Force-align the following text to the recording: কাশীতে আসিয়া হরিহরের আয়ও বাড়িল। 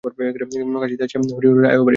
কাশীতে 0.03 1.03
আসিয়া 1.03 1.21
হরিহরের 1.35 1.65
আয়ও 1.65 1.83
বাড়িল। 1.83 1.89